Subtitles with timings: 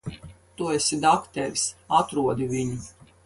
[0.59, 1.67] Tu esi dakteris.
[1.99, 2.81] Atrodi viņu.